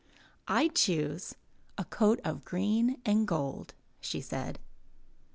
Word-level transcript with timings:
'1 0.47 0.71
choose 0.73 1.35
a 1.77 1.85
coat 1.85 2.19
of 2.25 2.43
green 2.43 2.99
and 3.05 3.27
gold,'* 3.27 3.75
she 3.99 4.19
said. 4.19 4.57